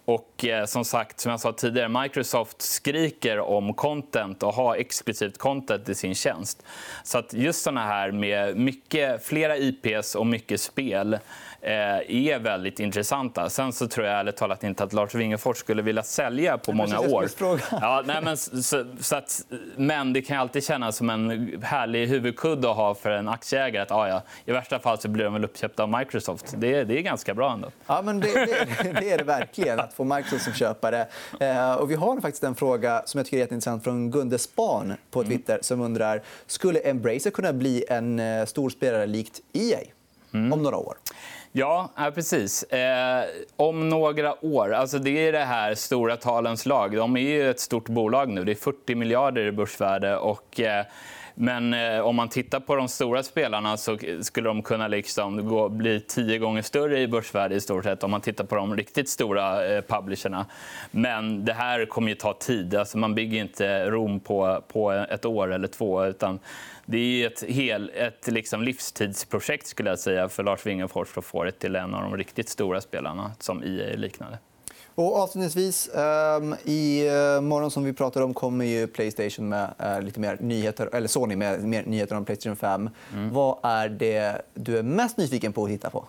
Och 0.10 0.46
eh, 0.46 0.66
som 0.66 0.86
sagt, 0.86 1.20
som 1.20 1.32
jag 1.32 1.40
sa 1.40 1.52
tidigare, 1.52 2.02
Microsoft 2.02 2.62
skriker 2.62 3.40
om 3.40 3.74
content 3.74 4.44
och 4.44 4.54
har 4.54 4.76
exklusivt 4.76 5.38
content 5.38 5.90
i 5.90 5.96
sin 5.96 6.16
tjänst. 6.16 6.64
Så 7.04 7.18
att 7.18 7.34
just 7.34 7.64
såna 7.64 7.86
här 7.86 8.12
med 8.12 8.58
mycket, 8.58 9.26
flera 9.26 9.58
IPs 9.58 10.16
och 10.16 10.28
mycket 10.28 10.62
spel 10.62 11.18
är 11.62 12.40
väldigt 12.40 12.80
intressanta. 12.80 13.50
Sen 13.50 13.74
så 13.74 13.88
tror 13.88 14.08
jag 14.08 14.20
ärligt 14.20 14.38
talat 14.38 14.64
inte 14.64 14.84
att 14.84 14.94
Lars 14.94 15.16
Wingefors 15.16 15.58
skulle 15.58 15.82
vilja 15.82 16.04
sälja 16.04 16.58
på 16.58 16.74
många 16.74 17.00
år. 17.00 17.28
Ja, 17.72 18.04
nej, 18.06 18.22
men, 18.22 18.38
så, 18.38 18.86
så 19.00 19.16
att, 19.16 19.42
men 19.76 20.14
det 20.14 20.22
kan 20.22 20.38
alltid 20.38 20.66
kännas 20.66 20.96
som 20.96 21.10
en 21.10 21.62
härlig 21.64 22.08
huvudkudde 22.08 22.72
att 22.72 22.76
ha 22.76 22.96
för 22.96 23.10
en 23.10 23.28
aktieägare. 23.28 23.84
Att, 23.84 23.92
ah, 23.92 24.08
ja, 24.08 24.22
I 24.46 24.52
värsta 24.52 24.80
fall 24.80 25.00
så 25.00 25.08
blir 25.08 25.24
de 25.24 25.34
väl 25.34 25.44
uppköpta 25.44 25.84
av 25.84 25.90
Microsoft. 25.90 26.54
Det, 26.58 26.84
det 26.84 26.98
är 26.98 27.02
ganska 27.02 27.34
bra 27.34 27.54
ändå. 27.54 27.72
Ja, 27.88 28.02
men 28.02 28.20
det, 28.20 28.34
det, 28.34 28.94
det 29.00 29.12
är 29.12 29.18
det 29.18 29.24
verkligen, 29.24 29.80
att 29.80 29.94
få 29.94 30.04
Microsoft 30.04 30.44
som 30.44 30.54
köpare. 30.54 31.08
Eh, 31.40 31.74
och 31.74 31.92
vi 31.92 31.96
har 31.96 32.22
faktiskt 32.22 32.44
en 32.44 32.56
fråga 32.56 33.02
som 33.06 33.18
jag 33.18 33.26
tycker 33.26 33.38
är 33.38 33.42
intressant 33.42 33.84
från 33.84 34.12
Gunde 34.12 34.38
Span 34.38 34.94
på 35.12 35.20
mm. 35.22 35.32
Twitter 35.32 35.60
som 35.62 35.82
undrar 35.82 36.22
skulle 36.48 36.80
Embracer 36.80 37.32
kunna 37.32 37.54
bli 37.54 37.86
en 37.90 38.20
eh, 38.20 38.46
stor 38.46 38.70
spelare 38.70 39.06
likt 39.06 39.42
EA 39.54 39.80
mm. 40.34 40.54
om 40.54 40.64
några 40.64 40.78
år? 40.78 40.98
Ja, 41.52 41.90
precis. 42.16 42.64
Eh, 42.64 43.26
om 43.56 43.90
några 43.90 44.46
år. 44.46 44.74
Alltså 44.74 45.00
det 45.00 45.28
är 45.28 45.32
det 45.32 45.46
här 45.46 45.76
stora 45.76 46.18
talens 46.18 46.66
lag. 46.66 46.96
De 46.96 47.18
är 47.18 47.22
ju 47.22 47.50
ett 47.50 47.60
stort 47.60 47.90
bolag 47.90 48.30
nu. 48.30 48.44
Det 48.44 48.52
är 48.52 48.56
40 48.56 48.96
miljarder 48.96 49.46
i 49.46 49.52
börsvärde. 49.52 50.18
Och, 50.18 50.60
eh, 50.60 50.86
men 51.42 51.74
eh, 51.74 52.00
om 52.00 52.16
man 52.16 52.30
tittar 52.30 52.60
på 52.60 52.76
de 52.76 52.88
stora 52.88 53.24
spelarna 53.24 53.78
så 53.78 53.98
skulle 54.22 54.50
de 54.50 54.62
kunna 54.62 54.88
liksom 54.88 55.48
gå, 55.48 55.70
bli 55.70 56.02
tio 56.02 56.38
gånger 56.38 56.62
större 56.62 57.00
i 57.00 57.08
börsvärde 57.08 57.56
i 57.56 57.62
stort 57.62 57.84
sett 57.84 58.04
om 58.04 58.12
man 58.12 58.22
tittar 58.22 58.44
på 58.44 58.56
de 58.56 58.76
riktigt 58.76 59.10
stora 59.10 59.68
eh, 59.68 59.82
publisherna. 59.82 60.46
Men 60.92 61.46
det 61.46 61.54
här 61.54 61.86
kommer 61.86 62.10
ju 62.10 62.16
ta 62.16 62.34
tid. 62.34 62.76
Alltså 62.76 62.98
man 62.98 63.16
bygger 63.16 63.42
inte 63.42 63.90
Rom 63.90 64.20
på, 64.20 64.64
på 64.68 64.92
ett 64.92 65.26
år 65.26 65.54
eller 65.54 65.68
två. 65.68 66.06
utan 66.06 66.40
det 66.86 66.98
är 66.98 67.28
ett, 67.28 67.44
hel, 67.44 67.92
ett 67.96 68.28
liksom 68.28 68.62
livstidsprojekt 68.62 69.68
skulle 69.68 69.90
jag 69.90 70.00
säga 70.00 70.30
för 70.30 70.44
Lars 70.44 70.66
Wingefors 70.66 71.18
att 71.18 71.26
få 71.26 71.44
det 71.44 71.52
till 71.52 71.76
en 71.76 71.94
av 71.94 72.02
de 72.02 72.18
riktigt 72.18 72.50
stora 72.50 72.82
spelarna 72.82 73.32
som 73.40 73.64
EA 73.64 73.96
liknade. 73.96 74.38
Och 75.00 75.16
avslutningsvis, 75.16 75.90
um, 75.94 76.56
i 76.64 77.10
uh, 77.10 77.42
morgon 77.42 77.72
som 77.72 77.84
vi 77.84 77.94
pratar 77.94 78.22
om 78.22 78.34
kommer 78.34 78.66
ju 78.66 78.88
Playstation 78.88 79.50
med 79.50 79.74
uh, 79.84 80.02
lite 80.02 80.20
mer 80.20 80.38
nyheter, 80.40 80.90
eller 80.94 81.08
Sony 81.08 81.36
med 81.36 81.64
mer 81.64 81.84
nyheter 81.84 82.16
om 82.16 82.26
Playstation 82.26 82.56
5. 82.56 82.90
Mm. 83.14 83.34
Vad 83.34 83.58
är 83.64 83.90
det 83.90 84.42
du 84.54 84.78
är 84.78 84.84
mest 84.84 85.18
nyfiken 85.18 85.54
på 85.54 85.64
att 85.64 85.70
titta 85.70 85.90
på? 85.90 86.06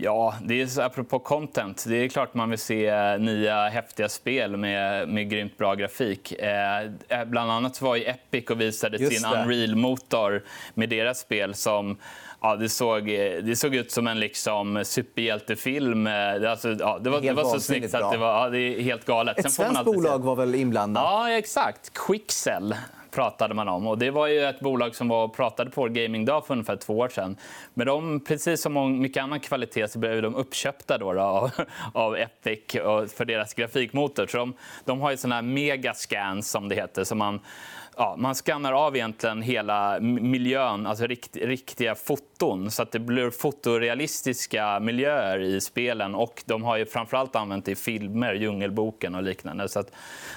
Ja, 0.00 0.34
det 0.42 0.60
är 0.60 0.80
apropå 0.80 1.18
content. 1.18 1.84
Det 1.88 1.96
är 1.96 2.08
klart 2.08 2.34
man 2.34 2.50
vill 2.50 2.58
se 2.58 2.86
eh, 2.86 3.18
nya 3.18 3.68
häftiga 3.68 4.08
spel 4.08 4.56
med, 4.56 5.08
med 5.08 5.30
grymt 5.30 5.58
bra 5.58 5.74
grafik. 5.74 6.32
Eh, 6.32 6.80
eh 7.08 7.24
bland 7.26 7.50
annat 7.50 7.82
var 7.82 7.96
ju 7.96 8.04
Epic 8.04 8.50
och 8.50 8.60
visade 8.60 8.98
sin 8.98 9.24
Unreal-motor 9.24 10.42
med 10.74 10.88
deras 10.88 11.18
spel 11.18 11.54
som 11.54 11.96
Ja, 12.40 12.56
det, 12.56 12.68
såg, 12.68 13.06
det 13.42 13.58
såg 13.58 13.74
ut 13.74 13.92
som 13.92 14.06
en 14.06 14.20
liksom, 14.20 14.84
superhjältefilm. 14.84 16.04
Det, 16.04 16.50
alltså, 16.50 16.68
ja, 16.68 16.98
det, 17.00 17.10
var, 17.10 17.20
det 17.20 17.32
var 17.32 17.44
så 17.44 17.60
snyggt 17.60 17.94
att 17.94 18.12
det 18.12 18.18
var 18.18 18.44
ja, 18.44 18.48
det 18.48 18.58
är 18.58 18.82
helt 18.82 19.04
galet. 19.04 19.38
Ett 19.38 19.52
svenskt 19.52 19.84
bolag 19.84 20.18
var 20.18 20.36
väl 20.36 20.54
inblandat? 20.54 21.02
Ja, 21.02 21.30
exakt. 21.30 21.92
Quickcell 21.94 22.74
pratade 23.10 23.54
man 23.54 23.68
om. 23.68 23.86
Och 23.86 23.98
det 23.98 24.10
var 24.10 24.26
ju 24.26 24.44
ett 24.44 24.60
bolag 24.60 24.94
som 24.94 25.08
var 25.08 25.28
pratade 25.28 25.70
på 25.70 25.88
gamingdag 25.88 26.46
för 26.46 26.54
ungefär 26.54 26.76
två 26.76 26.98
år 26.98 27.08
sedan. 27.08 27.36
Men 27.74 27.86
de, 27.86 28.20
precis 28.20 28.62
som 28.62 29.00
mycket 29.00 29.22
annan 29.22 29.40
kvalitet 29.40 29.88
så 29.88 29.98
blev 29.98 30.22
de 30.22 30.34
uppköpta 30.34 30.98
då, 30.98 31.12
då 31.12 31.20
av, 31.20 31.50
av, 31.92 32.16
Epic 32.16 32.64
för 33.16 33.24
deras 33.24 33.54
grafikmotor. 33.54 34.26
Så 34.26 34.36
de, 34.36 34.54
de 34.84 35.00
har 35.00 35.10
ju 35.10 35.16
såna 35.16 35.34
här 35.34 35.42
megascans, 35.42 36.50
som 36.50 36.68
det 36.68 36.74
heter. 36.74 37.04
Som 37.04 37.18
man, 37.18 37.40
ja, 37.98 38.14
man 38.18 38.34
skannar 38.34 38.72
av 38.72 38.96
egentligen 38.96 39.42
hela 39.42 40.00
miljön, 40.00 40.86
alltså 40.86 41.06
rikt, 41.06 41.36
riktiga 41.36 41.94
foton 41.94 42.70
så 42.70 42.82
att 42.82 42.92
det 42.92 42.98
blir 42.98 43.30
fotorealistiska 43.30 44.80
miljöer 44.80 45.40
i 45.40 45.60
spelen. 45.60 46.14
Och 46.14 46.42
De 46.46 46.62
har 46.62 46.76
ju 46.76 46.86
framförallt 46.86 47.36
använt 47.36 47.64
det 47.64 47.72
i 47.72 47.74
filmer, 47.74 48.34
Djungelboken 48.34 49.14
och 49.14 49.22
liknande. 49.22 49.68
Så, 49.68 49.80
att, 49.80 49.90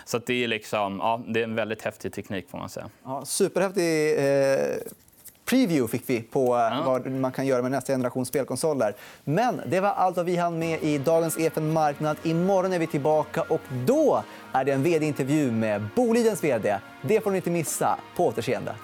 så 0.06 0.18
att 0.18 0.26
det, 0.26 0.44
är 0.44 0.48
liksom, 0.48 0.98
ja, 0.98 1.24
det 1.28 1.40
är 1.40 1.44
en 1.44 1.56
väldigt 1.56 1.82
häftig 1.82 2.14
teknik. 2.14 2.50
får 2.50 2.58
man 2.58 2.70
säga. 2.70 2.90
Ja, 3.04 3.26
superhäftig 3.26 4.12
eh 4.18 4.76
preview 5.52 5.88
fick 5.88 6.10
vi 6.10 6.22
på 6.22 6.56
eh, 6.56 6.62
ja. 6.62 6.84
vad 6.86 7.12
man 7.12 7.32
kan 7.32 7.46
göra 7.46 7.62
med 7.62 7.72
nästa 7.72 7.94
generation 7.94 8.26
spelkonsoler. 8.26 8.96
Men 9.24 9.62
det 9.68 9.80
var 9.80 9.90
allt 9.90 10.18
vad 10.18 10.26
vi 10.26 10.36
hann 10.36 10.60
med 10.60 10.84
i 10.84 10.98
dagens 10.98 11.38
EFN 11.38 11.74
Marknad. 11.74 12.18
Imorgon 12.24 12.74
är 12.74 12.80
vi 12.80 12.88
tillbaka 12.88 13.42
och 13.42 13.62
då 13.88 14.24
är 14.54 14.64
det 14.64 14.72
en 14.72 14.84
vd-intervju 14.84 15.52
med 15.52 15.88
Bolidens 15.96 16.44
vd. 16.44 16.78
Det 17.02 17.22
får 17.22 17.32
ni 17.32 17.38
inte 17.38 17.50
missa. 17.50 18.00
På 18.16 18.28
återseende. 18.28 18.76